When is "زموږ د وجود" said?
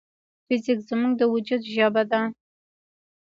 0.89-1.61